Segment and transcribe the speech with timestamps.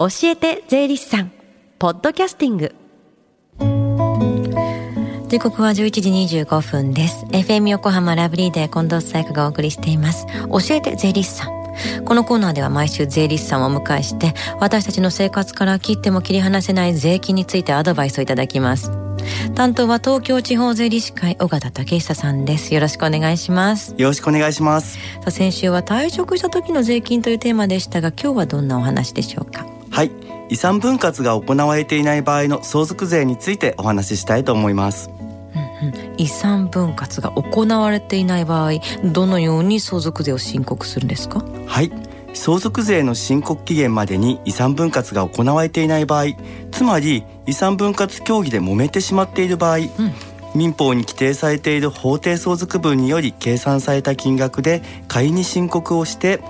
[0.00, 1.30] 教えて税理士さん
[1.78, 2.74] ポッドキャスティング。
[5.28, 7.26] 時刻は11時25分です。
[7.26, 10.26] FM 横浜ラブリーで近藤紗友香がお送りしています。
[10.48, 12.04] 教えて税理士さん。
[12.06, 18.90] このコーナーでは毎週税理士さんをお迎えして私たちの生活から切っても切り離せない税金についてアドバイスをいただきます。
[19.54, 22.72] 担当は東京地方税理士会尾形武久さんです。
[22.72, 23.94] よろしくお願いします。
[23.98, 24.94] よろしくお願いします。
[24.94, 29.66] さあ先週は退職した時の税金というテーマでしたが今日はどんなお話でしょうか？
[30.00, 30.10] はい。
[30.48, 35.10] 遺産分割が行われていない場合の相続税についてお話ししたいと思います。
[36.16, 38.72] 遺産分割が行われていない場合
[39.04, 41.44] どのように相続税を申告するんですか？
[41.66, 41.92] はい。
[42.32, 46.28] 相続税の申告期限までに遺産分割が行われていない場合
[46.70, 49.86] つまり遺産分割協議で揉めてしまっている場合、うん、
[50.54, 56.40] 民法に規定されている法定相続分により計算された金額で仮に申告をして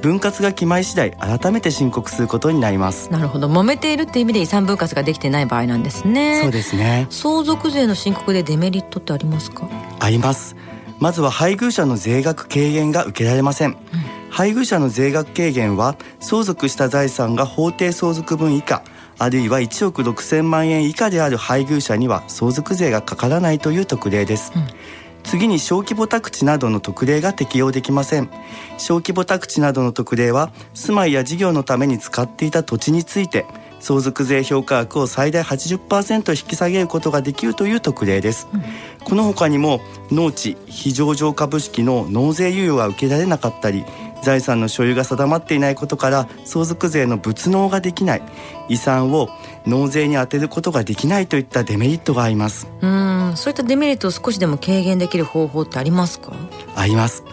[0.00, 3.10] 分割が決まり次第改めて申告することになります。
[3.12, 3.48] なるほど。
[3.48, 6.40] 揉めているって意味で遺産分割ができてない場合なんですね。
[6.42, 9.68] そうですね相続税の申告でデメリットってありますか？
[9.98, 10.56] あります。
[10.98, 13.76] まずは配偶者の税額軽減が受けられません、うん。
[14.30, 18.82] 配偶者の税額軽減は相続した財産が法定相続分以下
[19.20, 24.66] あるいは1億6,000万円以下である配偶者には相続税がかからないという特例です、うん、
[25.22, 28.30] 次に小規模宅地などの特例が適用できません。
[28.78, 33.44] 小規模宅地などの特例は住まいや事業のために使っていた土地について
[33.78, 38.62] 相続税評価額を最大80%引き下げることができるという特例です、うん、
[39.04, 43.84] この他にも農地非上場株式の納税猶予が受けられなかったり
[44.22, 48.22] 財産の所有が定まっていないことから相続税の物納ができない。
[48.68, 49.28] 遺産を
[49.66, 52.68] 納税に充てることができないといったデメリットがあります。
[52.80, 53.32] うん。
[53.36, 56.32] そういったデメリットを少しでも軽減できる方法ってありますか？
[56.76, 57.24] あります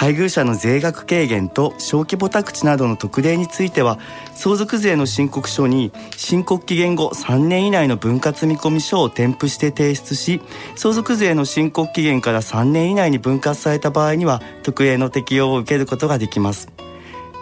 [0.00, 3.98] 配偶者の税額軽減と小規模宅地などの特例については
[4.34, 10.40] 相続税の申告書に申告期限後3年以内の分割見込み書を添付して提出し
[10.74, 16.72] 相続税の申告期限から3年以内に分割された場合には特例の適用を受けることができます。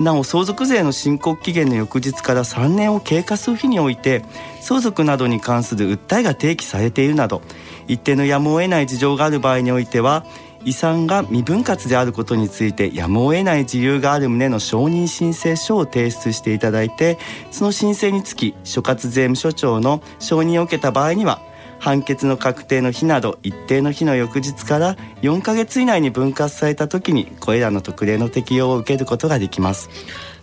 [0.00, 4.24] なお相続税の申告期限の翌日から3年を経過する日において
[4.60, 7.42] 相続などに関する訴えが提起されているなど
[7.88, 10.24] 一定のやむを得ない事情がある場合においては
[10.64, 17.18] 遺産が未分割であることについてやむを得ない自由がある旨の承認申請書を提出していただいて
[17.50, 21.40] その申請につき所轄税務署長の承認を受けた場合には
[21.80, 29.88] 判決の確定の日など一定の日の翌日から4ヶ月以内に分割された時にこれらの特例の適用を受けることができます。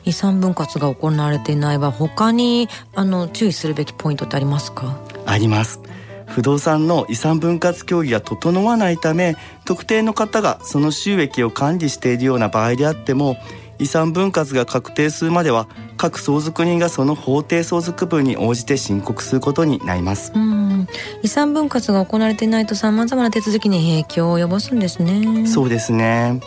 [0.06, 4.98] 遺産分割が行われていない場合他にあの注意するべきポイントってありますか？
[5.26, 5.80] あります
[6.28, 13.38] 不動産の遺産分割協議が整わないため特定の方がその収益を管理しているような場合であっても
[13.78, 20.32] 遺産分割が確定するまでは各相続人がその法定相続分に応じて申告することになります。
[21.24, 25.46] 遺産分割が行われていないとさまざまな手続きに影響を及ぼすんですね。
[25.46, 26.40] そうですね。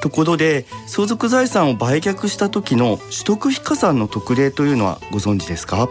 [0.00, 5.88] ところで相続財産を売却した時の取得非加算の特例というのはご存知ですか？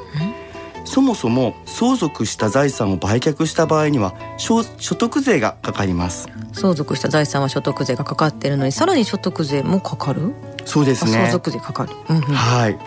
[0.86, 6.28] そもそも相続した財産を売却した場合には所得税がかかります。
[6.54, 10.34] 相続した財産は所得税がかかっているのにさらに所得税もかかる？
[10.66, 11.12] そうですね。
[11.12, 12.78] 相続税かかる、うんうん、はい。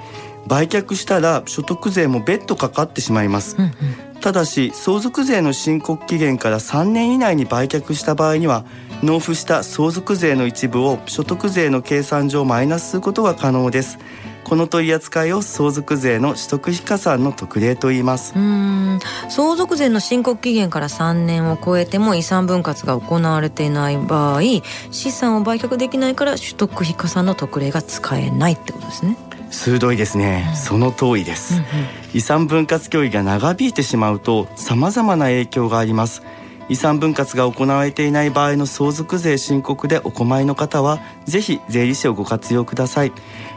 [0.47, 8.66] 売却したら所得税も別途かかってしまいます、うんうん、ただし相続税の申告期限から3年以内に売却した場合には
[9.03, 13.99] 納付した相続税の一部を所得税の計算上マイナスすることが可能です
[14.44, 18.34] この取り扱いを相続税の取得非加算の特例と言います。
[18.37, 24.43] うん相続税の申告期限から3年を超えても遺産分割が行われていない場合
[24.91, 29.16] 資産を売却できないから取得非加算の特例が使えないってことですね。
[29.50, 31.66] 鋭いですね、うん、その通りです、うんうん、
[32.15, 36.22] 遺産分割協議が長引いてしまうと様々な影響があります
[36.69, 43.12] 遺産分割が行われていない場合の相続税申告でお困りの方はぜひ税理士をご活用ください。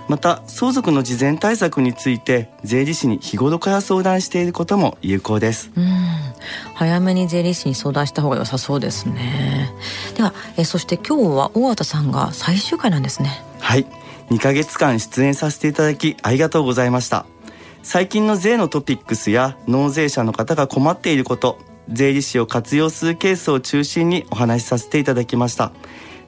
[0.07, 5.71] また相続の事前対策について税理士に日頃から相談していることも有効です。
[6.73, 9.73] 早めに税理士に相談した方が良さそうですね。
[10.15, 13.41] ではえそして今日は大畑さんが最終回なんですね。
[13.59, 13.85] はい。
[14.29, 17.25] 2ヶ月間出演させていただきありがとうございました。
[17.83, 21.57] 最近の税のトピックスや納税者の方が困っていること
[21.89, 25.71] 税理士を活用するケースを中心にお話しさせていただきました。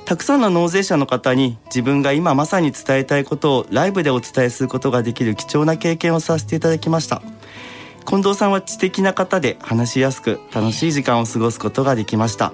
[0.06, 7.22] たくさんの納税者の方に自分が今まさに伝えたいことをライブでお伝えすることができる貴重な経験をさせていただきました。
[8.08, 12.54] 近藤さんは知的な方で話しやすく楽しい時間を過ごすことができました。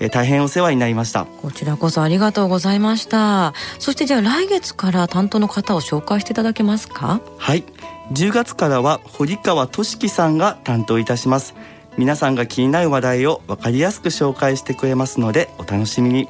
[0.00, 1.26] え大変お世話になりました。
[1.26, 3.52] こちらこそありがとうございました。
[3.78, 7.20] そしてじゃあ来月から担当の方を紹介していただけますか？
[7.36, 7.64] はい。
[8.12, 11.54] 10月からは堀川俊樹さんが担当いたします
[11.96, 16.28] 皆さんが気になる話題を分かりやすく紹介してくれますのでお楽しみに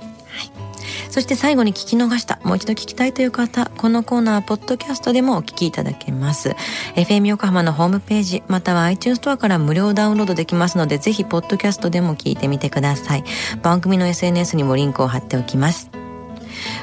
[1.14, 6.56] そして最後に聞き逃した、もう一度聞きたいという方、このコーナーはポッドキャストでもお聞きいただけます。
[6.96, 13.24] FM 横浜のホームページ、または iTunes ストアから無料ダウンロードできますので、ぜひポッドキャストでも聞いてみてください。
[13.62, 15.88] 番組の SNS にもリンクを貼っておきます。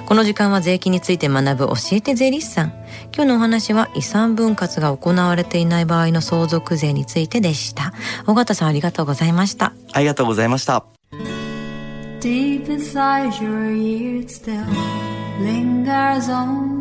[0.05, 2.73] この時間は税金について学ぶ教えて税理士さん。
[3.13, 7.93] 今日のお話は遺産分割が行われていない場合の相続税についてでした。
[8.27, 9.73] 尾形さんありがとうございました。
[9.93, 10.85] ありがとうございました。
[12.19, 14.63] Deep inside your ears still
[15.41, 16.80] lingers on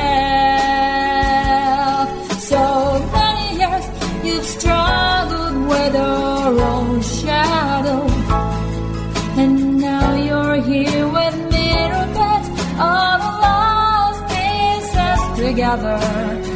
[2.42, 2.60] So
[3.12, 3.86] many years
[4.24, 8.08] you've struggled with your own shadow.
[9.42, 11.74] And now you're here with me
[12.80, 16.53] all the lost pieces together.